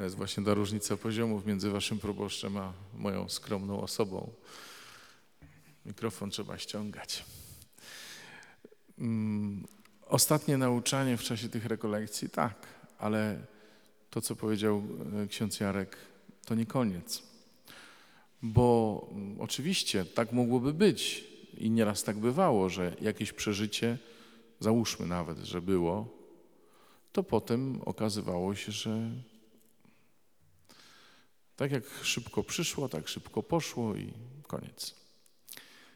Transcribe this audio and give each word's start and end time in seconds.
To 0.00 0.04
jest 0.04 0.16
właśnie 0.16 0.44
ta 0.44 0.54
różnica 0.54 0.96
poziomów 0.96 1.46
między 1.46 1.70
waszym 1.70 1.98
proboszczem 1.98 2.56
a 2.56 2.72
moją 2.94 3.28
skromną 3.28 3.80
osobą. 3.80 4.30
Mikrofon 5.86 6.30
trzeba 6.30 6.58
ściągać. 6.58 7.24
Mm, 8.98 9.66
ostatnie 10.06 10.58
nauczanie 10.58 11.16
w 11.16 11.22
czasie 11.22 11.48
tych 11.48 11.64
rekolekcji, 11.66 12.30
tak, 12.30 12.66
ale 12.98 13.46
to, 14.10 14.20
co 14.20 14.36
powiedział 14.36 14.82
e, 15.22 15.26
ksiądz 15.26 15.60
Jarek, 15.60 15.96
to 16.44 16.54
nie 16.54 16.66
koniec. 16.66 17.22
Bo 18.42 19.06
mm, 19.12 19.40
oczywiście 19.40 20.04
tak 20.04 20.32
mogłoby 20.32 20.72
być 20.72 21.24
i 21.58 21.70
nieraz 21.70 22.04
tak 22.04 22.18
bywało, 22.18 22.68
że 22.68 22.96
jakieś 23.00 23.32
przeżycie, 23.32 23.98
załóżmy 24.60 25.06
nawet, 25.06 25.38
że 25.38 25.62
było, 25.62 26.08
to 27.12 27.22
potem 27.22 27.80
okazywało 27.84 28.54
się, 28.54 28.72
że 28.72 29.10
tak 31.60 31.72
jak 31.72 31.84
szybko 32.02 32.44
przyszło, 32.44 32.88
tak 32.88 33.08
szybko 33.08 33.42
poszło 33.42 33.96
i 33.96 34.12
koniec. 34.46 34.94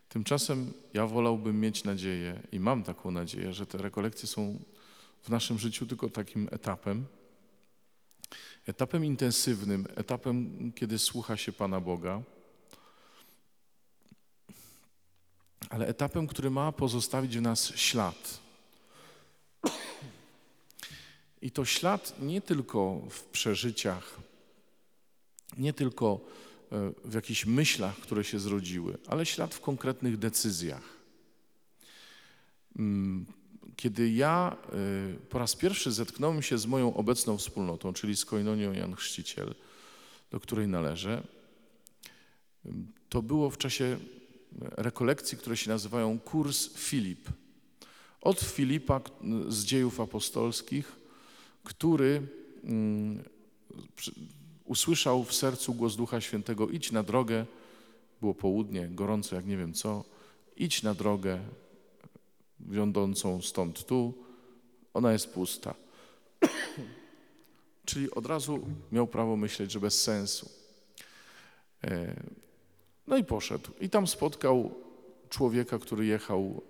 Tymczasem 0.09 0.73
ja 0.95 1.07
wolałbym 1.07 1.61
mieć 1.61 1.85
nadzieję 1.85 2.43
i 2.53 2.61
mam 2.61 2.83
taką 2.83 3.11
nadzieję, 3.11 3.53
że 3.53 3.67
te 3.67 3.79
rekolekcje 3.79 4.29
są 4.29 4.59
w 5.23 5.29
naszym 5.29 5.59
życiu 5.59 5.87
tylko 5.87 6.11
takim 6.11 6.49
etapem, 6.53 7.07
etapem 8.67 9.05
intensywnym, 9.05 9.87
etapem, 9.97 10.73
kiedy 10.73 10.99
słucha 10.99 11.37
się 11.37 11.53
Pana 11.53 11.81
Boga, 11.81 12.23
ale 15.71 15.87
etapem, 15.87 16.27
który 16.27 16.51
ma 16.51 16.73
pozostawić 16.73 17.39
w 17.39 17.43
nas 17.43 17.77
ślad. 17.77 18.41
I 21.43 21.51
to 21.51 21.65
ślad 21.65 22.15
nie 22.21 22.41
tylko 22.41 23.01
w 23.11 23.23
przeżyciach, 23.23 24.24
nie 25.57 25.73
tylko 25.73 26.21
e, 26.73 26.93
w 27.05 27.15
jakichś 27.15 27.47
myślach, 27.47 27.97
które 27.97 28.25
się 28.25 28.39
zrodziły, 28.39 28.99
ale 29.07 29.27
ślad 29.27 29.55
w 29.55 29.61
konkretnych 29.61 30.19
decyzjach. 30.19 30.83
Mm, 32.79 33.27
kiedy 33.77 34.11
ja 34.11 34.57
e, 34.57 35.29
po 35.29 35.39
raz 35.39 35.57
pierwszy 35.57 35.93
zetknąłem 35.93 36.43
się 36.43 36.59
z 36.59 36.67
moją 36.67 36.95
obecną 36.95 37.39
wspólnotą, 37.39 37.93
czyli 37.93 38.17
z 38.17 38.25
Koinonią 38.25 38.73
Jan 38.73 38.95
Chrzciciel, 38.95 39.55
do 40.31 40.41
której 40.41 40.69
należę, 40.69 41.23
to 43.09 43.23
było 43.23 43.51
w 43.51 43.59
czasie 43.59 43.99
rekolekcji, 44.61 45.39
które 45.39 45.57
się 45.57 45.71
nazywają 45.71 46.19
Kurs 46.19 46.75
Filip. 46.77 47.29
Od 48.21 48.41
Filipa 48.41 49.01
z 49.49 49.65
dziejów 49.65 50.01
apostolskich, 50.01 50.93
który 51.65 52.23
mm, 52.65 53.25
usłyszał 54.65 55.25
w 55.25 55.35
sercu 55.35 55.75
głos 55.75 55.97
Ducha 55.97 56.21
Świętego: 56.21 56.69
idź 56.69 56.93
na 56.93 57.03
drogę, 57.03 57.47
było 58.21 58.35
południe, 58.35 58.89
gorąco 58.89 59.37
jak 59.37 59.47
nie 59.47 59.57
wiem 59.57 59.75
co, 59.75 60.05
idź 60.57 60.83
na 60.83 60.95
drogę 60.95 61.39
wiodącą 62.61 63.43
stąd 63.43 63.87
tu, 63.87 64.15
ona 64.95 65.13
jest 65.13 65.35
pusta. 65.35 65.75
Czyli 67.87 68.11
od 68.11 68.27
razu 68.27 68.61
miał 68.93 69.07
prawo 69.07 69.37
myśleć, 69.37 69.73
że 69.73 69.81
bez 69.81 70.03
sensu. 70.03 70.51
E, 71.85 72.15
no 73.07 73.17
i 73.17 73.25
poszedł. 73.25 73.71
I 73.81 73.91
tam 73.91 74.07
spotkał 74.07 74.75
człowieka, 75.29 75.79
który 75.79 76.07
jechał 76.07 76.63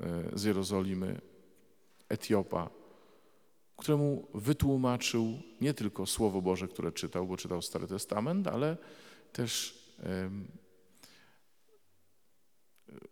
e, 0.00 0.38
z 0.38 0.44
Jerozolimy, 0.44 1.20
Etiopa, 2.08 2.70
któremu 3.80 4.26
wytłumaczył 4.34 5.38
nie 5.60 5.74
tylko 5.74 6.06
Słowo 6.06 6.42
Boże, 6.42 6.68
które 6.68 6.92
czytał, 6.92 7.26
bo 7.26 7.36
czytał 7.36 7.62
Stary 7.62 7.86
Testament, 7.86 8.46
ale 8.46 8.76
też 9.32 9.78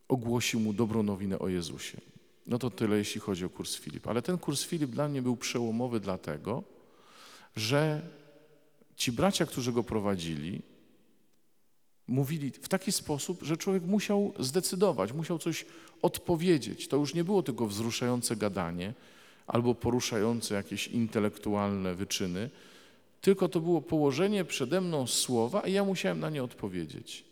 ogłosił 0.09 0.61
mu 0.61 0.73
dobrą 0.73 1.03
nowinę 1.03 1.39
o 1.39 1.49
Jezusie. 1.49 2.01
No 2.47 2.59
to 2.59 2.71
tyle, 2.71 2.97
jeśli 2.97 3.21
chodzi 3.21 3.45
o 3.45 3.51
kurs 3.51 3.77
Filip. 3.77 4.07
Ale 4.07 4.23
ten 4.23 4.39
kurs 4.39 4.65
Filip 4.65 4.91
dla 4.91 5.09
mnie 5.09 5.23
był 5.23 5.37
przełomowy 5.37 6.01
dlatego, 6.01 6.63
że 7.57 8.03
ci 8.97 9.13
bracia, 9.13 9.47
którzy 9.47 9.73
go 9.73 9.83
prowadzili, 9.83 10.63
mówili 12.07 12.51
w 12.51 12.69
taki 12.69 12.93
sposób, 12.93 13.43
że 13.43 13.57
człowiek 13.57 13.83
musiał 13.83 14.33
zdecydować, 14.39 15.13
musiał 15.13 15.39
coś 15.39 15.67
odpowiedzieć. 16.03 16.89
To 16.89 16.97
już 16.97 17.15
nie 17.15 17.25
było 17.25 17.43
tylko 17.43 17.67
wzruszające 17.67 18.37
gadanie 18.37 18.95
albo 19.49 19.75
poruszające 19.75 20.55
jakieś 20.55 20.89
intelektualne 20.89 21.95
wyczyny, 21.95 22.51
tylko 23.21 23.49
to 23.49 23.61
było 23.61 23.83
położenie 23.83 24.45
przede 24.45 24.81
mną 24.81 25.07
słowa 25.07 25.61
i 25.61 25.73
ja 25.73 25.85
musiałem 25.85 26.21
na 26.21 26.31
nie 26.31 26.43
odpowiedzieć. 26.43 27.25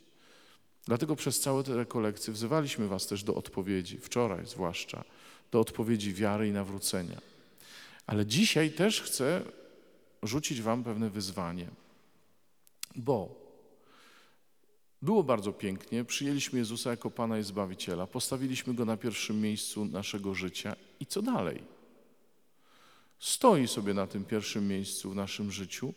Dlatego 0.85 1.17
przez 1.17 1.41
całe 1.41 1.65
te 1.65 1.77
rekolekcje 1.77 2.33
wzywaliśmy 2.33 2.89
Was 2.89 3.07
też 3.07 3.25
do 3.25 3.35
odpowiedzi, 3.35 3.99
wczoraj 3.99 4.47
zwłaszcza, 4.47 5.05
do 5.53 5.61
odpowiedzi 5.61 6.15
wiary 6.15 6.49
i 6.49 6.53
nawrócenia. 6.53 7.21
Ale 8.07 8.27
dzisiaj 8.27 8.71
też 8.71 9.03
chcę 9.03 9.43
rzucić 10.23 10.63
Wam 10.63 10.85
pewne 10.85 11.11
wyzwanie, 11.11 11.67
bo 12.97 13.47
było 15.03 15.23
bardzo 15.23 15.53
pięknie, 15.53 16.05
przyjęliśmy 16.05 16.59
Jezusa 16.59 16.91
jako 16.91 17.11
Pana 17.11 17.39
i 17.39 17.43
Zbawiciela, 17.43 18.07
postawiliśmy 18.07 18.75
Go 18.75 18.85
na 18.85 18.97
pierwszym 18.97 19.41
miejscu 19.41 19.85
naszego 19.85 20.35
życia 20.35 20.77
i 21.01 21.07
co 21.07 21.23
dalej? 21.23 21.76
Stoi 23.19 23.69
sobie 23.69 23.95
na 23.95 24.07
tym 24.07 24.25
pierwszym 24.25 24.69
miejscu 24.69 25.11
w 25.11 25.15
naszym 25.15 25.53
życiu 25.53 25.95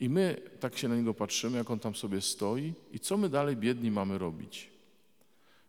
i 0.00 0.08
my 0.08 0.40
tak 0.60 0.78
się 0.78 0.88
na 0.88 0.96
Niego 0.96 1.14
patrzymy, 1.14 1.58
jak 1.58 1.70
On 1.70 1.78
tam 1.78 1.94
sobie 1.94 2.20
stoi 2.20 2.72
i 2.92 3.00
co 3.00 3.16
my 3.16 3.28
dalej 3.28 3.56
biedni 3.56 3.90
mamy 3.90 4.18
robić? 4.18 4.70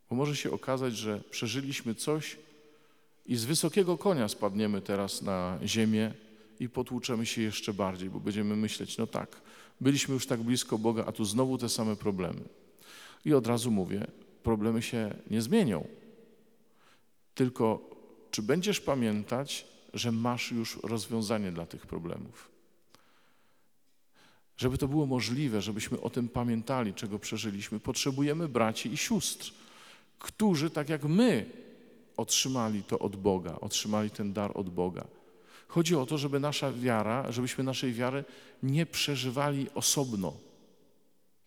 Bo 0.10 0.16
może 0.16 0.36
się 0.36 0.52
okazać, 0.52 0.98
że 0.98 1.22
przeżyliśmy 1.30 1.96
coś 1.96 2.38
i 3.26 3.36
z 3.36 3.46
wysokiego 3.46 3.98
konia 3.98 4.28
spadniemy 4.28 4.82
teraz 4.82 5.22
na 5.22 5.60
ziemię 5.66 6.14
i 6.60 6.70
potłuczemy 6.70 7.26
się 7.26 7.42
jeszcze 7.42 7.74
bardziej, 7.74 8.10
bo 8.10 8.20
będziemy 8.20 8.56
myśleć, 8.56 8.98
no 8.98 9.08
tak, 9.08 9.42
byliśmy 9.82 10.14
już 10.14 10.28
tak 10.28 10.40
blisko 10.40 10.78
Boga, 10.78 11.06
a 11.06 11.12
tu 11.12 11.26
znowu 11.26 11.58
te 11.58 11.70
same 11.70 11.96
problemy. 11.96 12.42
I 13.26 13.34
od 13.34 13.48
razu 13.48 13.72
mówię, 13.72 14.08
problemy 14.44 14.82
się 14.82 15.14
nie 15.30 15.42
zmienią. 15.42 15.88
Tylko 17.36 17.90
czy 18.32 18.42
będziesz 18.42 18.80
pamiętać, 18.80 19.68
że 19.94 20.12
masz 20.12 20.52
już 20.52 20.80
rozwiązanie 20.84 21.52
dla 21.52 21.66
tych 21.66 21.88
problemów? 21.88 22.50
Żeby 24.58 24.78
to 24.78 24.88
było 24.88 25.06
możliwe, 25.06 25.62
żebyśmy 25.62 26.02
o 26.02 26.10
tym 26.10 26.30
pamiętali, 26.30 26.94
czego 26.94 27.20
przeżyliśmy, 27.20 27.80
potrzebujemy 27.80 28.50
braci 28.50 28.94
i 28.94 28.98
sióstr, 28.98 29.52
którzy 30.20 30.70
tak 30.70 30.90
jak 30.90 31.04
my 31.04 31.46
otrzymali 32.18 32.84
to 32.84 33.00
od 33.00 33.16
Boga, 33.16 33.58
otrzymali 33.62 34.10
ten 34.10 34.34
dar 34.34 34.52
od 34.54 34.70
Boga. 34.70 35.08
Chodzi 35.68 35.96
o 35.96 36.06
to, 36.06 36.18
żeby 36.18 36.40
nasza 36.40 36.72
wiara, 36.72 37.32
żebyśmy 37.32 37.64
naszej 37.64 37.94
wiary 37.94 38.24
nie 38.64 38.86
przeżywali 38.86 39.68
osobno, 39.76 40.34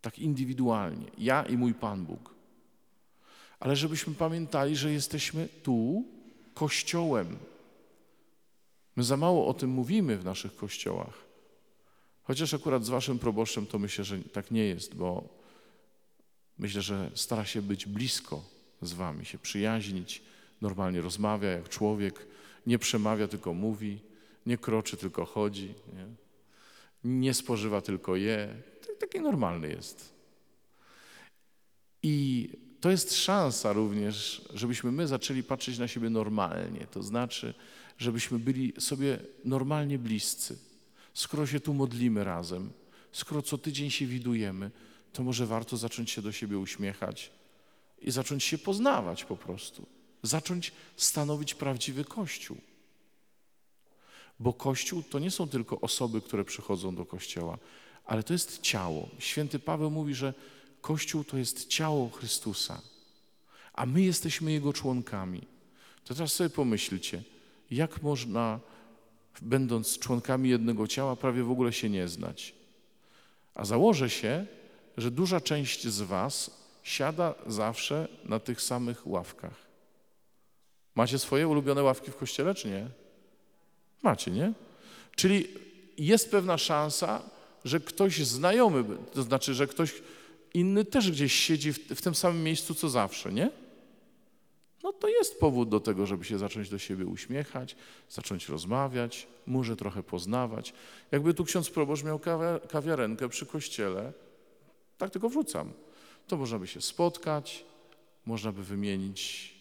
tak 0.00 0.18
indywidualnie, 0.18 1.06
ja 1.18 1.42
i 1.42 1.56
mój 1.56 1.74
Pan 1.74 2.04
Bóg. 2.04 2.34
Ale 3.60 3.76
żebyśmy 3.76 4.14
pamiętali, 4.14 4.76
że 4.76 4.92
jesteśmy 4.92 5.48
tu 5.62 6.04
kościołem. 6.54 7.36
My 8.96 9.04
za 9.04 9.16
mało 9.16 9.46
o 9.46 9.54
tym 9.54 9.70
mówimy 9.70 10.18
w 10.18 10.24
naszych 10.24 10.56
kościołach. 10.56 11.24
Chociaż 12.22 12.54
akurat 12.54 12.84
z 12.84 12.88
waszym 12.88 13.18
proboszczem 13.18 13.66
to 13.66 13.78
myślę, 13.78 14.04
że 14.04 14.18
tak 14.18 14.50
nie 14.50 14.64
jest, 14.64 14.94
bo 14.94 15.28
myślę, 16.58 16.82
że 16.82 17.10
stara 17.14 17.44
się 17.44 17.62
być 17.62 17.86
blisko 17.86 18.44
z 18.82 18.92
wami, 18.92 19.24
się 19.24 19.38
przyjaźnić, 19.38 20.22
normalnie 20.60 21.00
rozmawia 21.00 21.50
jak 21.50 21.68
człowiek, 21.68 22.26
nie 22.66 22.78
przemawia, 22.78 23.28
tylko 23.28 23.54
mówi, 23.54 24.00
nie 24.46 24.58
kroczy, 24.58 24.96
tylko 24.96 25.24
chodzi, 25.24 25.74
nie, 25.94 26.06
nie 27.04 27.34
spożywa, 27.34 27.80
tylko 27.80 28.16
je 28.16 28.62
taki 28.98 29.20
normalny 29.20 29.68
jest. 29.68 30.14
I 32.02 32.48
to 32.84 32.90
jest 32.90 33.14
szansa 33.16 33.72
również, 33.72 34.42
żebyśmy 34.54 34.92
my 34.92 35.06
zaczęli 35.06 35.42
patrzeć 35.42 35.78
na 35.78 35.88
siebie 35.88 36.10
normalnie, 36.10 36.86
to 36.86 37.02
znaczy, 37.02 37.54
żebyśmy 37.98 38.38
byli 38.38 38.72
sobie 38.78 39.18
normalnie 39.44 39.98
bliscy. 39.98 40.58
Skoro 41.14 41.46
się 41.46 41.60
tu 41.60 41.74
modlimy 41.74 42.24
razem, 42.24 42.70
skoro 43.12 43.42
co 43.42 43.58
tydzień 43.58 43.90
się 43.90 44.06
widujemy, 44.06 44.70
to 45.12 45.22
może 45.22 45.46
warto 45.46 45.76
zacząć 45.76 46.10
się 46.10 46.22
do 46.22 46.32
siebie 46.32 46.58
uśmiechać 46.58 47.30
i 47.98 48.10
zacząć 48.10 48.44
się 48.44 48.58
poznawać 48.58 49.24
po 49.24 49.36
prostu. 49.36 49.86
Zacząć 50.22 50.72
stanowić 50.96 51.54
prawdziwy 51.54 52.04
Kościół. 52.04 52.56
Bo 54.40 54.52
Kościół 54.52 55.02
to 55.02 55.18
nie 55.18 55.30
są 55.30 55.48
tylko 55.48 55.80
osoby, 55.80 56.20
które 56.20 56.44
przychodzą 56.44 56.94
do 56.94 57.06
Kościoła, 57.06 57.58
ale 58.06 58.22
to 58.22 58.32
jest 58.32 58.60
ciało. 58.60 59.08
Święty 59.18 59.58
Paweł 59.58 59.90
mówi, 59.90 60.14
że 60.14 60.34
Kościół 60.84 61.24
to 61.24 61.36
jest 61.36 61.68
ciało 61.68 62.10
Chrystusa, 62.10 62.80
a 63.72 63.86
my 63.86 64.02
jesteśmy 64.02 64.52
Jego 64.52 64.72
członkami. 64.72 65.46
To 66.04 66.14
teraz 66.14 66.32
sobie 66.32 66.50
pomyślcie, 66.50 67.22
jak 67.70 68.02
można, 68.02 68.60
będąc 69.42 69.98
członkami 69.98 70.50
jednego 70.50 70.86
ciała, 70.86 71.16
prawie 71.16 71.42
w 71.42 71.50
ogóle 71.50 71.72
się 71.72 71.90
nie 71.90 72.08
znać. 72.08 72.54
A 73.54 73.64
założę 73.64 74.10
się, 74.10 74.46
że 74.96 75.10
duża 75.10 75.40
część 75.40 75.88
z 75.88 76.02
Was 76.02 76.50
siada 76.82 77.34
zawsze 77.46 78.08
na 78.24 78.40
tych 78.40 78.62
samych 78.62 79.06
ławkach. 79.06 79.66
Macie 80.94 81.18
swoje 81.18 81.48
ulubione 81.48 81.82
ławki 81.82 82.10
w 82.10 82.16
kościele, 82.16 82.54
czy 82.54 82.68
nie? 82.68 82.86
Macie, 84.02 84.30
nie? 84.30 84.52
Czyli 85.16 85.48
jest 85.98 86.30
pewna 86.30 86.58
szansa, 86.58 87.22
że 87.64 87.80
ktoś 87.80 88.26
znajomy, 88.26 88.84
to 89.12 89.22
znaczy, 89.22 89.54
że 89.54 89.66
ktoś 89.66 89.92
inny 90.54 90.84
też 90.84 91.10
gdzieś 91.10 91.32
siedzi 91.32 91.72
w, 91.72 91.78
w 91.78 92.02
tym 92.02 92.14
samym 92.14 92.42
miejscu 92.42 92.74
co 92.74 92.88
zawsze, 92.88 93.32
nie? 93.32 93.50
No 94.82 94.92
to 94.92 95.08
jest 95.08 95.40
powód 95.40 95.68
do 95.68 95.80
tego, 95.80 96.06
żeby 96.06 96.24
się 96.24 96.38
zacząć 96.38 96.68
do 96.68 96.78
siebie 96.78 97.06
uśmiechać, 97.06 97.76
zacząć 98.10 98.48
rozmawiać, 98.48 99.26
może 99.46 99.76
trochę 99.76 100.02
poznawać. 100.02 100.74
Jakby 101.10 101.34
tu 101.34 101.44
ksiądz 101.44 101.70
proboszcz 101.70 102.04
miał 102.04 102.20
kawiarenkę 102.68 103.28
przy 103.28 103.46
kościele, 103.46 104.12
tak 104.98 105.10
tylko 105.10 105.28
wrzucam, 105.28 105.72
to 106.26 106.36
można 106.36 106.58
by 106.58 106.66
się 106.66 106.80
spotkać, 106.80 107.64
można 108.26 108.52
by 108.52 108.64
wymienić, 108.64 109.54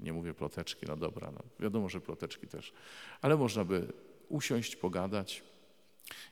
nie 0.00 0.12
mówię 0.12 0.34
ploteczki, 0.34 0.86
no 0.86 0.96
dobra, 0.96 1.30
no 1.30 1.40
wiadomo, 1.60 1.88
że 1.88 2.00
ploteczki 2.00 2.46
też, 2.46 2.72
ale 3.22 3.36
można 3.36 3.64
by 3.64 3.92
usiąść, 4.28 4.76
pogadać. 4.76 5.42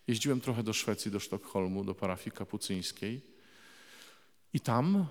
Jeździłem 0.07 0.41
trochę 0.41 0.63
do 0.63 0.73
Szwecji, 0.73 1.11
do 1.11 1.21
Sztokholmu, 1.21 1.85
do 1.85 1.95
parafii 1.95 2.37
kapucyńskiej 2.37 3.32
i 4.53 4.61
tam 4.61 5.07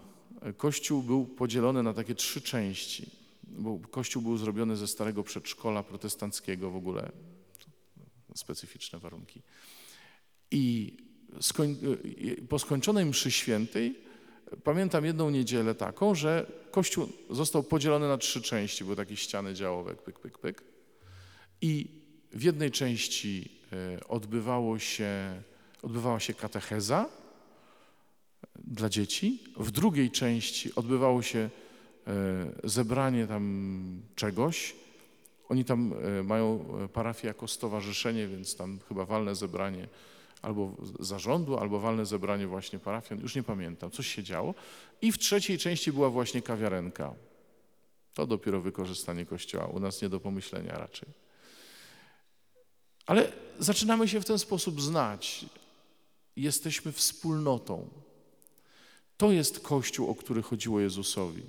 kościół 0.58 1.04
był 1.04 1.26
podzielony 1.26 1.84
na 1.84 1.94
takie 1.94 2.16
trzy 2.16 2.42
części, 2.42 3.10
bo 3.44 3.80
kościół 3.92 4.22
był 4.22 4.38
zrobiony 4.38 4.78
ze 4.78 4.88
starego 4.88 5.24
przedszkola 5.24 5.84
protestanckiego 5.84 6.72
w 6.72 6.76
ogóle, 6.76 7.12
specyficzne 8.36 9.00
warunki. 9.00 9.42
I 10.52 10.96
skoń, 11.42 11.78
po 12.50 12.60
skończonej 12.60 13.06
mszy 13.06 13.32
świętej 13.32 13.96
pamiętam 14.64 15.06
jedną 15.06 15.30
niedzielę 15.30 15.76
taką, 15.76 16.16
że 16.16 16.52
kościół 16.72 17.10
został 17.30 17.64
podzielony 17.64 18.08
na 18.08 18.18
trzy 18.18 18.42
części, 18.42 18.84
były 18.84 18.96
takie 18.96 19.16
ściany 19.16 19.54
działowe, 19.54 19.96
pyk, 19.96 20.20
pyk, 20.20 20.38
pyk. 20.38 20.64
I 21.62 21.88
w 22.32 22.44
jednej 22.44 22.72
części 22.72 23.52
e, 23.74 24.08
odbywało 24.08 24.80
się, 24.80 25.42
odbywała 25.82 26.20
się 26.20 26.34
katecheza 26.34 27.20
dla 28.68 28.90
dzieci, 28.90 29.44
w 29.58 29.72
drugiej 29.72 30.12
części 30.12 30.75
odbywało 30.75 31.22
się 31.22 31.40
e, 31.40 32.10
zebranie 32.63 33.28
tam 33.28 34.02
czegoś. 34.16 34.75
Oni 35.50 35.66
tam 35.66 35.94
e, 36.19 36.24
mają 36.24 36.66
parafię 36.94 37.28
jako 37.28 37.48
stowarzyszenie, 37.48 38.28
więc 38.28 38.56
tam 38.56 38.80
chyba 38.88 39.06
walne 39.06 39.36
zebranie 39.36 39.88
albo 40.42 40.75
zarządu, 41.00 41.58
albo 41.58 41.80
walne 41.80 42.06
zebranie 42.06 42.48
właśnie 42.48 42.80
parafian, 42.80 43.19
już 43.19 43.36
nie 43.36 43.44
pamiętam, 43.44 43.92
coś 43.92 44.08
się 44.08 44.24
działo. 44.24 44.54
I 45.02 45.12
w 45.12 45.18
trzeciej 45.18 45.57
części 45.57 45.92
była 45.92 46.10
właśnie 46.10 46.42
kawiarenka. 46.42 47.14
To 48.14 48.28
dopiero 48.28 48.62
wykorzystanie 48.62 49.25
kościoła, 49.25 49.66
u 49.66 49.80
nas 49.80 50.02
nie 50.02 50.10
do 50.10 50.19
pomyślenia 50.19 50.78
raczej. 50.78 51.10
Ale 53.06 53.31
zaczynamy 53.60 54.07
się 54.07 54.22
w 54.22 54.25
ten 54.25 54.40
sposób 54.40 54.81
znać. 54.81 55.46
Jesteśmy 56.36 56.92
wspólnotą. 56.92 57.90
To 59.21 59.31
jest 59.31 59.59
Kościół, 59.59 60.09
o 60.09 60.15
który 60.15 60.41
chodziło 60.41 60.79
Jezusowi. 60.79 61.44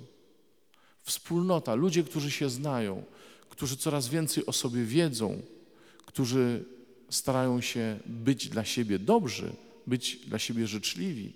Wspólnota, 1.01 1.75
ludzie, 1.75 2.03
którzy 2.03 2.31
się 2.31 2.49
znają, 2.49 3.03
którzy 3.49 3.77
coraz 3.77 4.07
więcej 4.07 4.45
o 4.45 4.53
sobie 4.53 4.83
wiedzą, 4.83 5.41
którzy 6.05 6.65
starają 7.09 7.61
się 7.61 7.99
być 8.05 8.49
dla 8.49 8.65
siebie 8.65 8.99
dobrzy, 8.99 9.55
być 9.87 10.15
dla 10.15 10.39
siebie 10.39 10.67
życzliwi. 10.67 11.33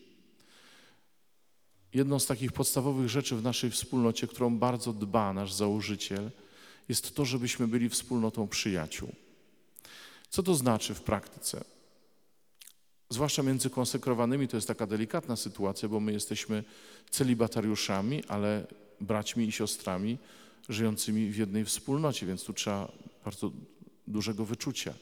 Jedną 1.93 2.19
z 2.19 2.25
takich 2.25 2.51
podstawowych 2.51 3.09
rzeczy 3.09 3.35
w 3.35 3.43
naszej 3.43 3.71
wspólnocie, 3.71 4.27
którą 4.27 4.57
bardzo 4.57 4.93
dba 4.93 5.33
nasz 5.33 5.53
założyciel, 5.53 6.31
jest 6.89 7.15
to, 7.15 7.25
żebyśmy 7.25 7.67
byli 7.67 7.89
wspólnotą 7.89 8.47
przyjaciół. 8.47 9.11
Co 10.29 10.43
to 10.43 10.55
znaczy 10.55 10.93
w 10.93 11.01
praktyce? 11.01 11.76
Zwłaszcza 13.09 13.43
między 13.43 13.69
konsekrowanymi 13.69 14.47
to 14.47 14.57
jest 14.57 14.67
taka 14.67 14.87
delikatna 14.87 15.35
sytuacja, 15.35 15.89
bo 15.89 15.99
my 15.99 16.13
jesteśmy 16.13 16.63
celibatariuszami, 17.09 18.23
ale 18.27 18.67
braćmi 19.01 19.45
i 19.45 19.51
siostrami 19.51 20.17
żyjącymi 20.69 21.29
w 21.29 21.37
jednej 21.37 21.65
wspólnocie, 21.65 22.25
więc 22.25 22.43
tu 22.43 22.53
trzeba 22.53 22.91
bardzo 23.25 23.51
dużego 24.07 24.45
wyczucia. 24.45 24.93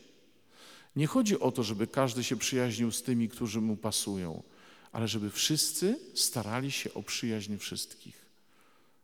Nie 0.96 1.08
chodzi 1.08 1.40
o 1.40 1.52
to, 1.52 1.64
żeby 1.64 1.88
każdy 1.88 2.24
się 2.24 2.38
przyjaźnił 2.38 2.92
z 2.92 3.04
tymi, 3.04 3.30
którzy 3.30 3.62
mu 3.62 3.78
pasują, 3.78 4.44
ale 4.92 5.08
żeby 5.08 5.30
wszyscy 5.30 6.00
starali 6.14 6.72
się 6.72 6.94
o 6.94 7.04
przyjaźń 7.04 7.58
wszystkich. 7.58 8.26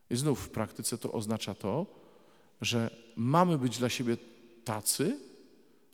I 0.10 0.16
znów 0.16 0.40
w 0.40 0.50
praktyce 0.50 0.98
to 0.98 1.12
oznacza 1.12 1.54
to, 1.54 1.86
że 2.62 2.96
mamy 3.16 3.58
być 3.58 3.78
dla 3.78 3.90
siebie 3.90 4.18
tacy, 4.64 5.20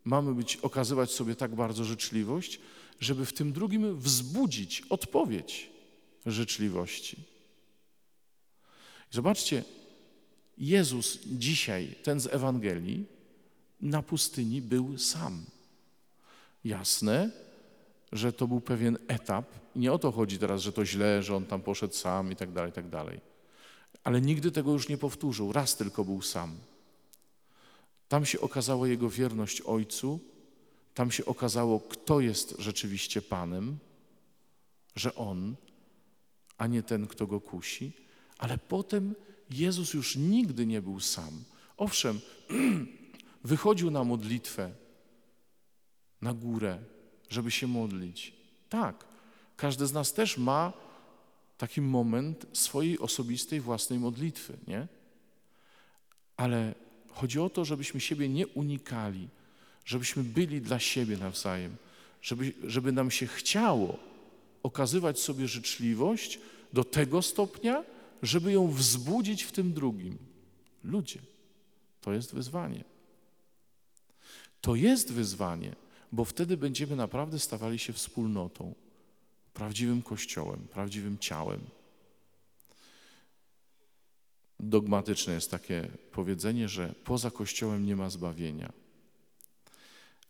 mamy 0.08 0.34
być, 0.34 0.58
okazywać 0.58 1.12
sobie 1.12 1.36
tak 1.36 1.56
bardzo 1.56 1.84
życzliwość, 1.84 2.60
żeby 3.00 3.26
w 3.26 3.34
tym 3.34 3.54
drugim 3.54 4.00
wzbudzić 4.00 4.82
odpowiedź 4.90 5.70
życzliwości. 6.26 7.18
Zobaczcie, 9.12 9.64
Jezus 10.58 11.20
dzisiaj, 11.26 11.96
ten 12.04 12.20
z 12.20 12.28
Ewangelii, 12.28 13.06
na 13.82 14.02
pustyni 14.02 14.62
był 14.62 14.98
sam. 14.98 15.46
Jasne, 16.64 17.32
że 18.12 18.34
to 18.34 18.48
był 18.48 18.62
pewien 18.62 18.98
etap. 19.08 19.46
Nie 19.76 19.94
o 19.94 20.00
to 20.00 20.12
chodzi 20.12 20.40
teraz, 20.40 20.62
że 20.62 20.72
to 20.72 20.86
źle, 20.86 21.24
że 21.24 21.36
on 21.36 21.46
tam 21.46 21.62
poszedł 21.62 21.94
sam 21.94 22.32
i 22.32 22.36
tak 22.36 22.52
dalej, 22.52 22.70
i 22.70 22.74
tak 22.74 22.90
dalej. 22.90 23.20
Ale 24.04 24.22
nigdy 24.22 24.52
tego 24.52 24.72
już 24.72 24.90
nie 24.90 24.98
powtórzył. 24.98 25.52
Raz 25.52 25.76
tylko 25.76 26.04
był 26.06 26.22
sam. 26.22 26.58
Tam 28.08 28.26
się 28.26 28.40
okazała 28.40 28.88
jego 28.88 29.10
wierność 29.10 29.62
Ojcu, 29.62 30.20
tam 30.94 31.12
się 31.12 31.26
okazało, 31.26 31.80
kto 31.80 32.20
jest 32.20 32.56
rzeczywiście 32.60 33.22
Panem, 33.22 33.78
że 34.96 35.16
On, 35.16 35.56
a 36.58 36.68
nie 36.68 36.84
ten, 36.84 37.08
kto 37.08 37.28
go 37.28 37.42
kusi. 37.42 37.92
Ale 38.38 38.58
potem 38.58 39.16
Jezus 39.50 39.94
już 39.94 40.16
nigdy 40.16 40.66
nie 40.66 40.82
był 40.82 41.00
sam. 41.00 41.44
Owszem, 41.78 42.20
wychodził 43.44 43.92
na 43.92 44.04
modlitwę, 44.04 44.72
na 46.22 46.34
górę, 46.34 46.80
żeby 47.30 47.52
się 47.52 47.68
modlić. 47.68 48.34
Tak, 48.70 49.06
każdy 49.58 49.88
z 49.88 49.94
nas 49.94 50.14
też 50.14 50.38
ma 50.38 50.74
taki 51.58 51.82
moment 51.82 52.46
swojej 52.54 53.00
osobistej, 53.00 53.62
własnej 53.62 54.00
modlitwy, 54.00 54.58
nie? 54.68 54.88
Ale 56.38 56.76
chodzi 57.18 57.40
o 57.40 57.50
to, 57.50 57.66
żebyśmy 57.66 58.00
siebie 58.00 58.30
nie 58.30 58.48
unikali, 58.48 59.28
żebyśmy 59.86 60.24
byli 60.24 60.62
dla 60.62 60.80
siebie 60.80 61.18
nawzajem, 61.18 61.76
żeby, 62.22 62.54
żeby 62.64 62.92
nam 62.92 63.12
się 63.12 63.28
chciało 63.28 64.00
okazywać 64.64 65.20
sobie 65.20 65.48
życzliwość 65.48 66.40
do 66.74 66.84
tego 66.84 67.22
stopnia, 67.22 67.84
żeby 68.24 68.52
ją 68.52 68.68
wzbudzić 68.68 69.44
w 69.44 69.52
tym 69.52 69.74
drugim. 69.74 70.18
Ludzie, 70.84 71.20
to 72.02 72.14
jest 72.14 72.34
wyzwanie. 72.34 72.84
To 74.62 74.76
jest 74.76 75.14
wyzwanie 75.14 75.76
bo 76.12 76.26
wtedy 76.26 76.58
będziemy 76.58 76.96
naprawdę 76.96 77.40
stawali 77.40 77.80
się 77.80 77.94
wspólnotą, 77.94 78.74
prawdziwym 79.54 80.02
kościołem, 80.02 80.68
prawdziwym 80.72 81.18
ciałem. 81.18 81.60
Dogmatyczne 84.60 85.34
jest 85.34 85.52
takie 85.52 85.88
powiedzenie, 86.12 86.70
że 86.70 86.94
poza 87.04 87.32
kościołem 87.32 87.86
nie 87.86 87.96
ma 87.96 88.10
zbawienia. 88.10 88.74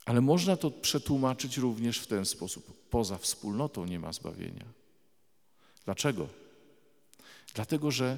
Ale 0.05 0.21
można 0.21 0.57
to 0.57 0.71
przetłumaczyć 0.71 1.57
również 1.57 1.99
w 1.99 2.07
ten 2.07 2.25
sposób: 2.25 2.89
poza 2.89 3.17
wspólnotą 3.17 3.85
nie 3.85 3.99
ma 3.99 4.13
zbawienia. 4.13 4.65
Dlaczego? 5.85 6.27
Dlatego, 7.53 7.91
że 7.91 8.17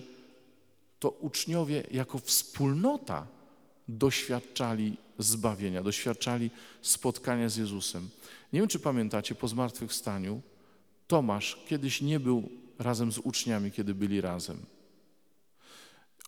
to 1.00 1.10
uczniowie 1.10 1.84
jako 1.92 2.20
wspólnota 2.20 3.28
doświadczali 3.88 4.98
zbawienia, 5.20 5.84
doświadczali 5.84 6.50
spotkania 6.82 7.50
z 7.50 7.58
Jezusem. 7.58 8.10
Nie 8.54 8.60
wiem, 8.60 8.70
czy 8.70 8.80
pamiętacie, 8.80 9.36
po 9.36 9.48
zmartwychwstaniu 9.48 10.42
Tomasz 11.08 11.58
kiedyś 11.68 12.02
nie 12.02 12.20
był 12.20 12.50
razem 12.80 13.12
z 13.12 13.18
uczniami, 13.18 13.72
kiedy 13.72 13.96
byli 13.96 14.22
razem. 14.22 14.58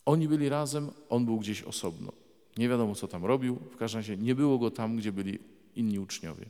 Oni 0.06 0.28
byli 0.28 0.50
razem, 0.50 0.92
on 1.10 1.26
był 1.26 1.40
gdzieś 1.40 1.64
osobno. 1.64 2.12
Nie 2.58 2.70
wiadomo, 2.70 2.96
co 2.96 3.08
tam 3.08 3.26
robił, 3.26 3.56
w 3.56 3.78
każdym 3.78 4.00
razie 4.00 4.18
nie 4.18 4.36
było 4.36 4.58
go 4.58 4.72
tam, 4.72 4.98
gdzie 4.98 5.12
byli 5.12 5.40
inni 5.76 6.00
uczniowie. 6.00 6.46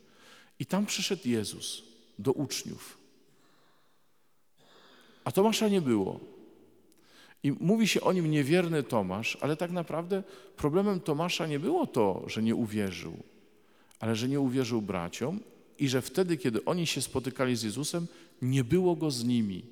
I 0.59 0.65
tam 0.65 0.85
przyszedł 0.85 1.29
Jezus 1.29 1.83
do 2.19 2.31
uczniów. 2.31 2.97
A 5.23 5.31
Tomasza 5.31 5.67
nie 5.67 5.81
było. 5.81 6.19
I 7.43 7.51
mówi 7.51 7.87
się 7.87 8.01
o 8.01 8.13
nim 8.13 8.31
niewierny 8.31 8.83
Tomasz, 8.83 9.37
ale 9.41 9.55
tak 9.55 9.71
naprawdę 9.71 10.23
problemem 10.57 10.99
Tomasza 10.99 11.47
nie 11.47 11.59
było 11.59 11.87
to, 11.87 12.23
że 12.27 12.43
nie 12.43 12.55
uwierzył, 12.55 13.17
ale 13.99 14.15
że 14.15 14.27
nie 14.27 14.39
uwierzył 14.39 14.81
braciom 14.81 15.39
i 15.79 15.89
że 15.89 16.01
wtedy, 16.01 16.37
kiedy 16.37 16.65
oni 16.65 16.87
się 16.87 17.01
spotykali 17.01 17.55
z 17.55 17.63
Jezusem, 17.63 18.07
nie 18.41 18.63
było 18.63 18.95
go 18.95 19.11
z 19.11 19.23
nimi. 19.23 19.63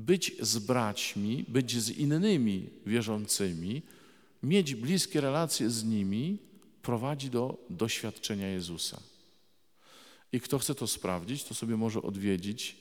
Być 0.00 0.32
z 0.40 0.58
braćmi, 0.58 1.44
być 1.48 1.82
z 1.82 1.90
innymi 1.90 2.70
wierzącymi, 2.86 3.82
mieć 4.42 4.74
bliskie 4.74 5.20
relacje 5.20 5.70
z 5.70 5.84
nimi 5.84 6.38
prowadzi 6.82 7.30
do 7.30 7.66
doświadczenia 7.70 8.48
Jezusa. 8.48 9.00
I 10.32 10.40
kto 10.40 10.58
chce 10.58 10.74
to 10.74 10.86
sprawdzić, 10.86 11.44
to 11.44 11.54
sobie 11.54 11.76
może 11.76 12.02
odwiedzić 12.02 12.76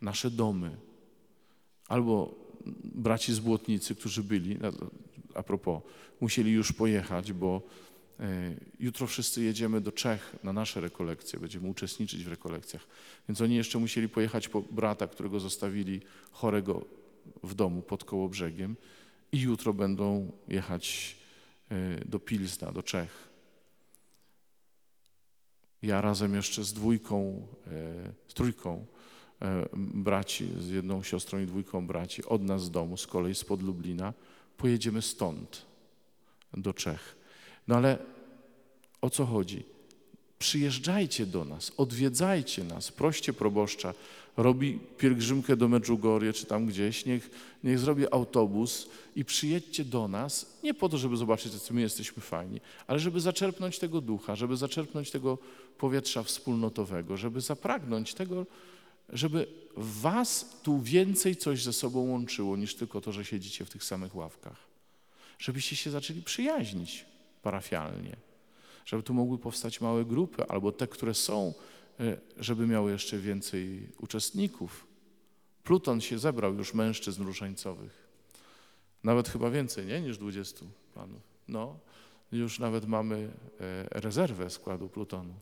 nasze 0.00 0.30
domy. 0.30 0.76
Albo 1.88 2.34
braci 2.84 3.34
z 3.34 3.38
Błotnicy, 3.38 3.94
którzy 3.94 4.22
byli, 4.22 4.58
a 5.34 5.42
propos, 5.42 5.82
musieli 6.20 6.52
już 6.52 6.72
pojechać, 6.72 7.32
bo 7.32 7.62
jutro 8.80 9.06
wszyscy 9.06 9.42
jedziemy 9.42 9.80
do 9.80 9.92
Czech 9.92 10.36
na 10.44 10.52
nasze 10.52 10.80
rekolekcje, 10.80 11.40
będziemy 11.40 11.68
uczestniczyć 11.68 12.24
w 12.24 12.28
rekolekcjach. 12.28 12.86
Więc 13.28 13.40
oni 13.40 13.54
jeszcze 13.56 13.78
musieli 13.78 14.08
pojechać 14.08 14.48
po 14.48 14.62
brata, 14.62 15.06
którego 15.06 15.40
zostawili 15.40 16.00
chorego 16.30 16.84
w 17.42 17.54
domu 17.54 17.82
pod 17.82 18.04
Kołobrzegiem 18.04 18.76
i 19.32 19.40
jutro 19.40 19.72
będą 19.72 20.32
jechać 20.48 21.16
e, 21.70 22.04
do 22.04 22.18
Pilsna, 22.18 22.72
do 22.72 22.82
Czech. 22.82 23.28
Ja 25.82 26.00
razem 26.00 26.34
jeszcze 26.34 26.64
z 26.64 26.72
dwójką, 26.72 27.46
e, 27.66 28.12
z 28.28 28.34
trójką 28.34 28.86
braci, 29.74 30.48
z 30.58 30.68
jedną 30.68 31.02
siostrą 31.02 31.38
i 31.38 31.46
dwójką 31.46 31.86
braci 31.86 32.24
od 32.24 32.42
nas 32.42 32.64
z 32.64 32.70
domu, 32.70 32.96
z 32.96 33.06
kolei 33.06 33.34
spod 33.34 33.62
Lublina, 33.62 34.12
pojedziemy 34.56 35.02
stąd 35.02 35.66
do 36.54 36.74
Czech. 36.74 37.16
No 37.68 37.76
ale 37.76 37.98
o 39.00 39.10
co 39.10 39.26
chodzi? 39.26 39.62
Przyjeżdżajcie 40.38 41.26
do 41.26 41.44
nas, 41.44 41.72
odwiedzajcie 41.76 42.64
nas, 42.64 42.92
proście 42.92 43.32
proboszcza, 43.32 43.94
robi 44.36 44.78
pielgrzymkę 44.98 45.56
do 45.56 45.68
Medjugorje 45.68 46.32
czy 46.32 46.46
tam 46.46 46.66
gdzieś, 46.66 47.06
niech, 47.06 47.30
niech 47.64 47.78
zrobi 47.78 48.12
autobus 48.12 48.88
i 49.16 49.24
przyjedźcie 49.24 49.84
do 49.84 50.08
nas, 50.08 50.58
nie 50.62 50.74
po 50.74 50.88
to, 50.88 50.98
żeby 50.98 51.16
zobaczyć, 51.16 51.62
co 51.62 51.74
my 51.74 51.80
jesteśmy 51.80 52.22
fajni, 52.22 52.60
ale 52.86 52.98
żeby 52.98 53.20
zaczerpnąć 53.20 53.78
tego 53.78 54.00
ducha, 54.00 54.36
żeby 54.36 54.56
zaczerpnąć 54.56 55.10
tego 55.10 55.38
powietrza 55.78 56.22
wspólnotowego, 56.22 57.16
żeby 57.16 57.40
zapragnąć 57.40 58.14
tego, 58.14 58.46
żeby 59.08 59.46
was 59.76 60.56
tu 60.62 60.80
więcej 60.80 61.36
coś 61.36 61.62
ze 61.62 61.72
sobą 61.72 62.00
łączyło 62.00 62.56
niż 62.56 62.74
tylko 62.74 63.00
to, 63.00 63.12
że 63.12 63.24
siedzicie 63.24 63.64
w 63.64 63.70
tych 63.70 63.84
samych 63.84 64.16
ławkach. 64.16 64.56
Żebyście 65.38 65.76
się 65.76 65.90
zaczęli 65.90 66.22
przyjaźnić 66.22 67.04
parafialnie, 67.46 68.16
żeby 68.86 69.02
tu 69.02 69.14
mogły 69.14 69.38
powstać 69.38 69.80
małe 69.80 70.04
grupy, 70.04 70.46
albo 70.48 70.72
te, 70.72 70.86
które 70.86 71.14
są, 71.14 71.54
e, 72.00 72.16
żeby 72.36 72.66
miały 72.66 72.90
jeszcze 72.90 73.18
więcej 73.18 73.88
uczestników. 73.98 74.86
Pluton 75.64 76.00
się 76.00 76.18
zebrał 76.18 76.54
już 76.54 76.74
mężczyzn 76.74 77.24
różańcowych. 77.24 78.08
Nawet 79.04 79.28
chyba 79.28 79.50
więcej, 79.50 79.86
nie? 79.86 80.00
Niż 80.00 80.18
20 80.18 80.66
panów. 80.94 81.22
No, 81.48 81.78
już 82.32 82.58
nawet 82.58 82.86
mamy 82.86 83.16
e, 83.60 84.00
rezerwę 84.00 84.50
składu 84.50 84.88
Plutonu. 84.88 85.34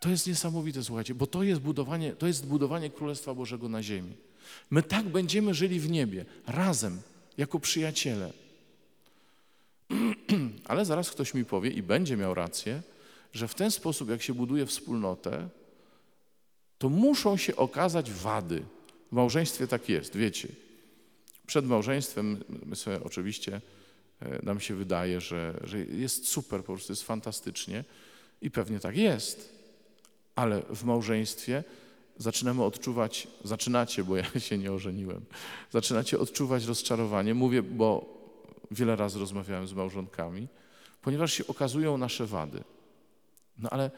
To 0.00 0.08
jest 0.08 0.26
niesamowite, 0.26 0.84
słuchajcie, 0.84 1.14
bo 1.14 1.26
to 1.26 1.42
jest 1.42 1.60
budowanie, 1.60 2.12
to 2.12 2.26
jest 2.26 2.46
budowanie 2.46 2.90
Królestwa 2.90 3.34
Bożego 3.34 3.68
na 3.68 3.82
ziemi. 3.82 4.16
My 4.70 4.82
tak 4.82 5.08
będziemy 5.08 5.54
żyli 5.54 5.80
w 5.80 5.90
niebie, 5.90 6.24
razem, 6.46 7.00
jako 7.36 7.60
przyjaciele. 7.60 8.47
Ale 10.68 10.84
zaraz 10.84 11.10
ktoś 11.10 11.34
mi 11.34 11.44
powie 11.44 11.70
i 11.70 11.82
będzie 11.82 12.16
miał 12.16 12.34
rację, 12.34 12.82
że 13.32 13.48
w 13.48 13.54
ten 13.54 13.70
sposób, 13.70 14.10
jak 14.10 14.22
się 14.22 14.34
buduje 14.34 14.66
wspólnotę, 14.66 15.48
to 16.78 16.88
muszą 16.88 17.36
się 17.36 17.56
okazać 17.56 18.10
wady. 18.12 18.62
W 19.12 19.12
małżeństwie 19.12 19.66
tak 19.66 19.88
jest, 19.88 20.16
wiecie. 20.16 20.48
Przed 21.46 21.66
małżeństwem 21.66 22.44
my 22.66 22.76
sobie 22.76 23.04
oczywiście 23.04 23.60
e, 24.20 24.38
nam 24.42 24.60
się 24.60 24.74
wydaje, 24.74 25.20
że, 25.20 25.60
że 25.64 25.78
jest 25.78 26.28
super, 26.28 26.60
po 26.60 26.72
prostu 26.72 26.92
jest 26.92 27.02
fantastycznie 27.02 27.84
i 28.42 28.50
pewnie 28.50 28.80
tak 28.80 28.96
jest 28.96 29.58
ale 30.38 30.62
w 30.62 30.84
małżeństwie 30.84 31.64
zaczynamy 32.16 32.64
odczuwać, 32.64 33.28
zaczynacie, 33.44 34.04
bo 34.04 34.16
ja 34.16 34.24
się 34.48 34.58
nie 34.58 34.72
ożeniłem, 34.72 35.24
zaczynacie 35.70 36.18
odczuwać 36.18 36.64
rozczarowanie. 36.64 37.34
Mówię, 37.34 37.62
bo 37.62 38.17
wiele 38.70 38.96
razy 38.96 39.18
rozmawiałem 39.18 39.68
z 39.68 39.72
małżonkami, 39.72 40.48
ponieważ 41.02 41.32
się 41.32 41.46
okazują 41.46 41.98
nasze 41.98 42.26
wady. 42.26 42.64
No 43.58 43.70
ale 43.70 43.90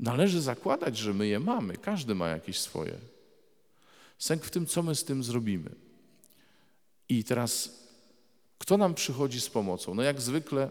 należy 0.00 0.40
zakładać, 0.40 0.96
że 0.96 1.14
my 1.14 1.26
je 1.26 1.40
mamy. 1.40 1.76
Każdy 1.76 2.14
ma 2.14 2.28
jakieś 2.28 2.58
swoje. 2.58 2.98
Sęk 4.18 4.44
w 4.44 4.50
tym, 4.50 4.66
co 4.66 4.82
my 4.82 4.94
z 4.94 5.04
tym 5.04 5.24
zrobimy. 5.24 5.70
I 7.08 7.24
teraz, 7.24 7.78
kto 8.58 8.76
nam 8.76 8.94
przychodzi 8.94 9.40
z 9.40 9.50
pomocą? 9.50 9.94
No 9.94 10.02
jak 10.02 10.20
zwykle 10.20 10.70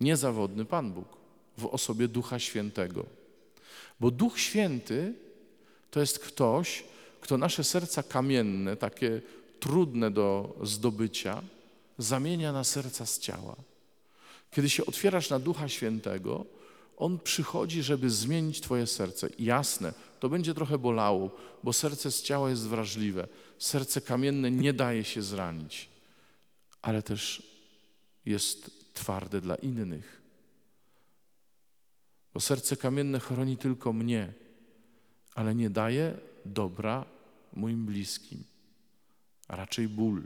niezawodny 0.00 0.64
Pan 0.64 0.92
Bóg 0.92 1.08
w 1.58 1.66
osobie 1.66 2.08
Ducha 2.08 2.38
Świętego. 2.38 3.06
Bo 4.00 4.10
Duch 4.10 4.40
Święty 4.40 5.14
to 5.90 6.00
jest 6.00 6.18
ktoś, 6.18 6.84
kto 7.20 7.38
nasze 7.38 7.64
serca 7.64 8.02
kamienne, 8.02 8.76
takie 8.76 9.20
trudne 9.60 10.10
do 10.10 10.56
zdobycia, 10.62 11.42
zamienia 11.98 12.52
na 12.52 12.64
serca 12.64 13.06
z 13.06 13.18
ciała. 13.18 13.56
Kiedy 14.50 14.70
się 14.70 14.86
otwierasz 14.86 15.30
na 15.30 15.38
Ducha 15.38 15.68
Świętego, 15.68 16.46
On 16.96 17.18
przychodzi, 17.18 17.82
żeby 17.82 18.10
zmienić 18.10 18.60
Twoje 18.60 18.86
serce. 18.86 19.28
Jasne, 19.38 19.92
to 20.20 20.28
będzie 20.28 20.54
trochę 20.54 20.78
bolało, 20.78 21.30
bo 21.62 21.72
serce 21.72 22.10
z 22.10 22.22
ciała 22.22 22.50
jest 22.50 22.66
wrażliwe. 22.66 23.28
Serce 23.58 24.00
kamienne 24.00 24.50
nie 24.50 24.72
daje 24.72 25.04
się 25.04 25.22
zranić, 25.22 25.88
ale 26.82 27.02
też 27.02 27.42
jest 28.26 28.70
twarde 28.94 29.40
dla 29.40 29.54
innych. 29.54 30.22
Bo 32.34 32.40
serce 32.40 32.76
kamienne 32.76 33.20
chroni 33.20 33.56
tylko 33.56 33.92
mnie, 33.92 34.32
ale 35.34 35.54
nie 35.54 35.70
daje 35.70 36.18
dobra 36.44 37.04
moim 37.52 37.86
bliskim, 37.86 38.44
a 39.48 39.56
raczej 39.56 39.88
ból. 39.88 40.22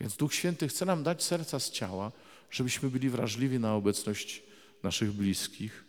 Więc 0.00 0.16
Duch 0.16 0.34
Święty 0.34 0.68
chce 0.68 0.84
nam 0.84 1.02
dać 1.02 1.22
serca 1.22 1.60
z 1.60 1.70
ciała, 1.70 2.12
żebyśmy 2.50 2.90
byli 2.90 3.10
wrażliwi 3.10 3.58
na 3.58 3.74
obecność 3.74 4.42
naszych 4.82 5.12
bliskich 5.12 5.84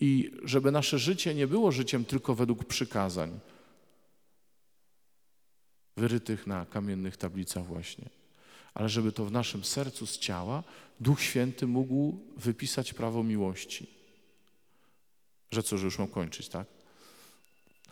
i 0.00 0.30
żeby 0.42 0.70
nasze 0.70 0.98
życie 0.98 1.34
nie 1.34 1.46
było 1.46 1.72
życiem 1.72 2.04
tylko 2.04 2.34
według 2.34 2.64
przykazań 2.64 3.40
wyrytych 5.96 6.46
na 6.46 6.66
kamiennych 6.66 7.16
tablicach 7.16 7.66
właśnie, 7.66 8.08
ale 8.74 8.88
żeby 8.88 9.12
to 9.12 9.24
w 9.24 9.32
naszym 9.32 9.64
sercu 9.64 10.06
z 10.06 10.18
ciała 10.18 10.62
Duch 11.00 11.22
Święty 11.22 11.66
mógł 11.66 12.20
wypisać 12.36 12.92
prawo 12.92 13.22
miłości. 13.22 13.86
Że 15.50 15.62
co, 15.62 15.78
że 15.78 15.84
już 15.84 15.98
mam 15.98 16.08
kończyć, 16.08 16.48
tak? 16.48 16.66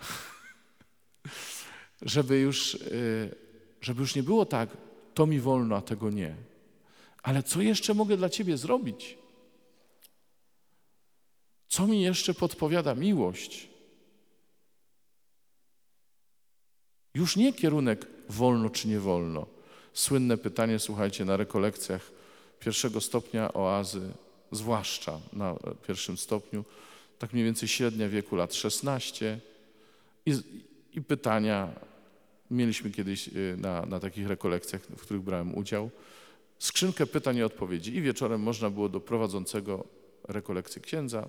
żeby, 2.03 2.39
już, 2.39 2.75
y, 2.75 3.35
żeby 3.81 4.01
już 4.01 4.15
nie 4.15 4.23
było 4.23 4.47
tak, 4.47 4.77
to 5.15 5.27
mi 5.27 5.41
wolno, 5.41 5.77
a 5.77 5.81
tego 5.81 6.11
nie. 6.11 6.35
Ale 7.23 7.43
co 7.43 7.63
jeszcze 7.63 7.95
mogę 7.95 8.17
dla 8.17 8.29
Ciebie 8.29 8.57
zrobić? 8.57 9.19
Co 11.69 11.87
mi 11.87 12.03
jeszcze 12.03 12.35
podpowiada 12.35 12.95
miłość? 12.95 13.69
Już 17.15 17.37
nie 17.37 17.53
kierunek 17.53 18.07
wolno 18.29 18.71
czy 18.71 18.89
nie 18.89 19.01
wolno. 19.01 19.47
Słynne 19.93 20.37
pytanie, 20.37 20.79
słuchajcie, 20.79 21.25
na 21.25 21.37
rekolekcjach 21.37 22.11
pierwszego 22.61 23.01
stopnia 23.01 23.53
oazy, 23.53 24.13
zwłaszcza 24.53 25.21
na 25.33 25.57
pierwszym 25.87 26.17
stopniu, 26.17 26.65
tak 27.19 27.33
mniej 27.33 27.45
więcej 27.45 27.69
średnia 27.69 28.09
wieku 28.09 28.37
lat 28.37 28.55
16 28.55 29.41
i, 30.27 30.35
i 30.93 31.03
pytania 31.03 31.73
mieliśmy 32.51 32.91
kiedyś 32.91 33.29
y, 33.29 33.57
na, 33.59 33.87
na 33.87 34.01
takich 34.01 34.29
rekolekcjach, 34.29 34.83
w 34.83 35.03
których 35.03 35.23
brałem 35.23 35.55
udział, 35.55 35.91
skrzynkę 36.59 37.07
pytań 37.07 37.37
i 37.37 37.43
odpowiedzi 37.43 37.97
i 37.97 38.03
wieczorem 38.03 38.41
można 38.41 38.71
było 38.71 38.89
do 38.89 39.01
prowadzącego 39.01 39.85
rekolekcję 40.29 40.83
księdza 40.83 41.29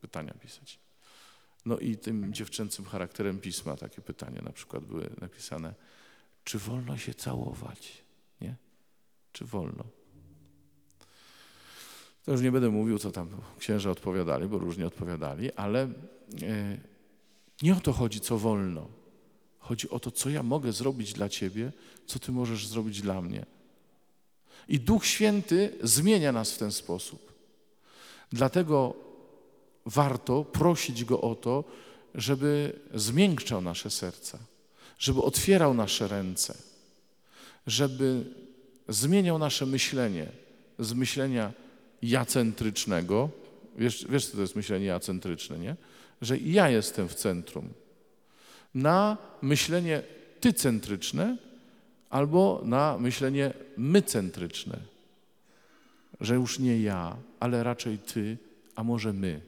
pytania 0.00 0.34
pisać. 0.34 0.78
No 1.66 1.78
i 1.78 1.96
tym 1.96 2.34
dziewczęcym 2.34 2.84
charakterem 2.84 3.40
pisma 3.40 3.76
takie 3.76 4.02
pytania 4.02 4.42
na 4.42 4.52
przykład 4.52 4.84
były 4.84 5.10
napisane, 5.20 5.74
czy 6.44 6.58
wolno 6.58 6.96
się 6.96 7.14
całować, 7.14 8.02
nie? 8.40 8.56
Czy 9.32 9.44
wolno? 9.44 9.84
To 12.24 12.32
już 12.32 12.40
nie 12.40 12.52
będę 12.52 12.68
mówił, 12.68 12.98
co 12.98 13.12
tam 13.12 13.28
księża 13.58 13.90
odpowiadali, 13.90 14.48
bo 14.48 14.58
różnie 14.58 14.86
odpowiadali, 14.86 15.52
ale 15.52 15.82
e, 15.82 15.88
nie 17.62 17.76
o 17.76 17.80
to 17.80 17.92
chodzi, 17.92 18.20
co 18.20 18.38
wolno. 18.38 18.88
Chodzi 19.68 19.90
o 19.90 20.00
to, 20.00 20.10
co 20.10 20.30
ja 20.30 20.42
mogę 20.42 20.72
zrobić 20.72 21.12
dla 21.12 21.28
Ciebie, 21.28 21.72
co 22.06 22.18
Ty 22.18 22.32
możesz 22.32 22.66
zrobić 22.66 23.02
dla 23.02 23.20
mnie. 23.20 23.46
I 24.68 24.80
Duch 24.80 25.06
Święty 25.06 25.72
zmienia 25.82 26.32
nas 26.32 26.52
w 26.52 26.58
ten 26.58 26.72
sposób. 26.72 27.32
Dlatego 28.32 28.94
warto 29.86 30.44
prosić 30.44 31.04
Go 31.04 31.20
o 31.20 31.34
to, 31.34 31.64
żeby 32.14 32.80
zmiękczał 32.94 33.60
nasze 33.60 33.90
serca, 33.90 34.38
żeby 34.98 35.22
otwierał 35.22 35.74
nasze 35.74 36.08
ręce, 36.08 36.54
żeby 37.66 38.24
zmieniał 38.88 39.38
nasze 39.38 39.66
myślenie 39.66 40.26
z 40.78 40.92
myślenia 40.92 41.52
jacentrycznego. 42.02 43.30
Wiesz, 43.78 44.06
wiesz, 44.08 44.26
co 44.26 44.36
to 44.36 44.40
jest 44.40 44.56
myślenie 44.56 44.86
jacentryczne, 44.86 45.58
nie? 45.58 45.76
Że 46.22 46.38
ja 46.38 46.70
jestem 46.70 47.08
w 47.08 47.14
centrum. 47.14 47.68
Na 48.76 49.16
myślenie 49.42 50.02
tycentryczne 50.40 51.36
albo 52.10 52.62
na 52.64 52.98
myślenie 52.98 53.52
mycentryczne. 53.76 54.78
Że 56.20 56.34
już 56.34 56.58
nie 56.58 56.80
ja, 56.80 57.16
ale 57.40 57.62
raczej 57.62 57.98
ty, 57.98 58.38
a 58.74 58.84
może 58.84 59.12
my. 59.12 59.40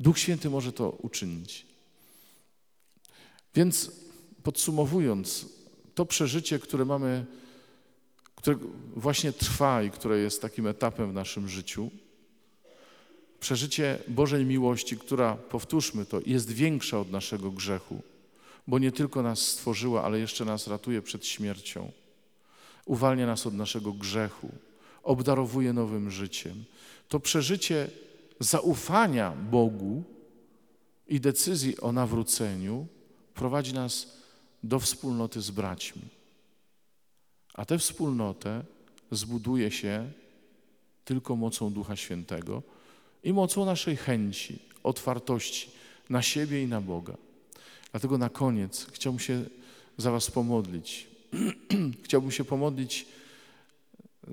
Duch 0.00 0.18
Święty 0.18 0.50
może 0.50 0.72
to 0.72 0.90
uczynić. 0.90 1.66
Więc 3.54 3.92
podsumowując, 4.42 5.46
to 5.94 6.06
przeżycie, 6.06 6.58
które 6.58 6.84
mamy, 6.84 7.26
które 8.34 8.56
właśnie 8.96 9.32
trwa 9.32 9.82
i 9.82 9.90
które 9.90 10.18
jest 10.18 10.42
takim 10.42 10.66
etapem 10.66 11.10
w 11.10 11.14
naszym 11.14 11.48
życiu, 11.48 11.90
przeżycie 13.42 13.98
Bożej 14.08 14.46
miłości, 14.46 14.96
która, 14.96 15.34
powtórzmy 15.34 16.06
to, 16.06 16.20
jest 16.26 16.50
większa 16.50 17.00
od 17.00 17.10
naszego 17.10 17.50
grzechu, 17.50 18.02
bo 18.66 18.78
nie 18.78 18.92
tylko 18.92 19.22
nas 19.22 19.38
stworzyła, 19.38 20.04
ale 20.04 20.18
jeszcze 20.18 20.44
nas 20.44 20.66
ratuje 20.66 21.02
przed 21.02 21.26
śmiercią. 21.26 21.92
Uwalnia 22.86 23.26
nas 23.26 23.46
od 23.46 23.54
naszego 23.54 23.92
grzechu, 23.92 24.48
obdarowuje 25.02 25.72
nowym 25.72 26.10
życiem. 26.10 26.64
To 27.08 27.20
przeżycie 27.20 27.90
zaufania 28.40 29.32
Bogu 29.50 30.04
i 31.08 31.20
decyzji 31.20 31.80
o 31.80 31.92
nawróceniu 31.92 32.86
prowadzi 33.34 33.74
nas 33.74 34.16
do 34.62 34.78
wspólnoty 34.78 35.40
z 35.40 35.50
braćmi. 35.50 36.02
A 37.54 37.64
tę 37.64 37.78
wspólnotę 37.78 38.64
zbuduje 39.10 39.70
się 39.70 40.10
tylko 41.04 41.36
mocą 41.36 41.72
Ducha 41.72 41.96
Świętego 41.96 42.62
i 43.24 43.32
mocą 43.32 43.64
naszej 43.64 43.96
chęci, 43.96 44.58
otwartości 44.82 45.70
na 46.10 46.22
siebie 46.22 46.62
i 46.62 46.66
na 46.66 46.80
Boga. 46.80 47.16
Dlatego 47.90 48.18
na 48.18 48.28
koniec 48.28 48.86
chciałbym 48.92 49.20
się 49.20 49.44
za 49.96 50.10
Was 50.10 50.30
pomodlić. 50.30 51.06
chciałbym 52.04 52.30
się 52.30 52.44
pomodlić 52.44 53.06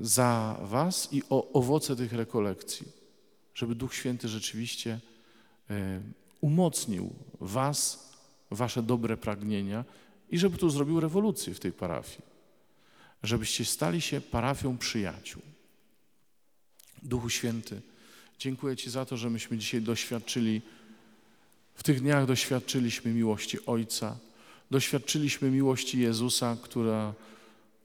za 0.01 0.59
Was 0.61 1.13
i 1.13 1.23
o 1.29 1.51
owoce 1.51 1.95
tych 1.95 2.13
rekolekcji, 2.13 2.87
żeby 3.55 3.75
Duch 3.75 3.95
Święty 3.95 4.27
rzeczywiście 4.27 4.99
e, 5.69 6.01
umocnił 6.41 7.13
Was, 7.39 8.09
Wasze 8.51 8.83
dobre 8.83 9.17
pragnienia 9.17 9.85
i 10.29 10.37
żeby 10.37 10.57
tu 10.57 10.69
zrobił 10.69 10.99
rewolucję 10.99 11.53
w 11.53 11.59
tej 11.59 11.71
parafii. 11.71 12.21
Żebyście 13.23 13.65
stali 13.65 14.01
się 14.01 14.21
parafią 14.21 14.77
przyjaciół. 14.77 15.41
Duchu 17.03 17.29
Święty, 17.29 17.81
dziękuję 18.39 18.75
Ci 18.75 18.89
za 18.89 19.05
to, 19.05 19.17
że 19.17 19.29
myśmy 19.29 19.57
dzisiaj 19.57 19.81
doświadczyli, 19.81 20.61
w 21.75 21.83
tych 21.83 22.01
dniach 22.01 22.25
doświadczyliśmy 22.25 23.13
miłości 23.13 23.65
Ojca, 23.65 24.17
doświadczyliśmy 24.71 25.51
miłości 25.51 25.99
Jezusa, 25.99 26.57
która 26.61 27.13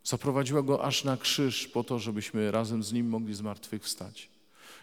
zaprowadziła 0.04 0.62
Go 0.62 0.84
aż 0.84 1.04
na 1.04 1.16
krzyż 1.16 1.68
po 1.68 1.84
to, 1.84 1.98
żebyśmy 1.98 2.50
razem 2.50 2.82
z 2.82 2.92
Nim 2.92 3.08
mogli 3.08 3.34
zmartwychwstać. 3.34 4.28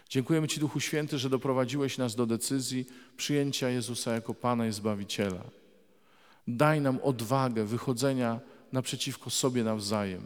Dziękujemy 0.08 0.48
Ci, 0.48 0.60
Duchu 0.60 0.80
Święty, 0.80 1.18
że 1.18 1.30
doprowadziłeś 1.30 1.98
nas 1.98 2.14
do 2.14 2.26
decyzji 2.26 2.86
przyjęcia 3.16 3.68
Jezusa 3.68 4.12
jako 4.12 4.34
Pana 4.34 4.66
i 4.66 4.72
Zbawiciela. 4.72 5.44
Daj 6.48 6.80
nam 6.80 6.98
odwagę 7.02 7.64
wychodzenia 7.64 8.40
naprzeciwko 8.72 9.30
sobie 9.30 9.64
nawzajem. 9.64 10.22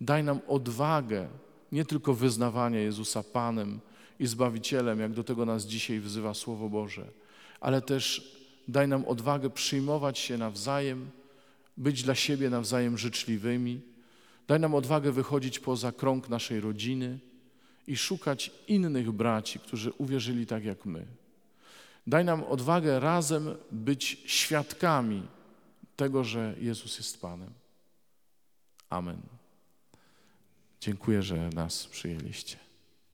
Daj 0.00 0.24
nam 0.24 0.40
odwagę 0.48 1.28
nie 1.72 1.84
tylko 1.84 2.14
wyznawania 2.14 2.80
Jezusa 2.80 3.22
Panem 3.22 3.80
i 4.18 4.26
Zbawicielem, 4.26 5.00
jak 5.00 5.12
do 5.12 5.24
tego 5.24 5.46
nas 5.46 5.66
dzisiaj 5.66 6.00
wzywa 6.00 6.34
Słowo 6.34 6.68
Boże, 6.68 7.04
ale 7.60 7.82
też 7.82 8.36
daj 8.68 8.88
nam 8.88 9.04
odwagę 9.04 9.50
przyjmować 9.50 10.18
się 10.18 10.38
nawzajem, 10.38 11.10
być 11.76 12.02
dla 12.02 12.14
siebie 12.14 12.50
nawzajem 12.50 12.98
życzliwymi. 12.98 13.80
Daj 14.48 14.60
nam 14.60 14.74
odwagę 14.74 15.12
wychodzić 15.12 15.58
poza 15.58 15.92
krąg 15.92 16.28
naszej 16.28 16.60
rodziny 16.60 17.18
i 17.86 17.96
szukać 17.96 18.50
innych 18.68 19.12
braci, 19.12 19.58
którzy 19.58 19.92
uwierzyli 19.92 20.46
tak 20.46 20.64
jak 20.64 20.86
my. 20.86 21.06
Daj 22.06 22.24
nam 22.24 22.44
odwagę 22.44 23.00
razem 23.00 23.54
być 23.70 24.22
świadkami 24.26 25.22
tego, 25.96 26.24
że 26.24 26.54
Jezus 26.60 26.98
jest 26.98 27.20
Panem. 27.20 27.50
Amen. 28.90 29.20
Dziękuję, 30.80 31.22
że 31.22 31.50
nas 31.54 31.86
przyjęliście. 31.86 32.67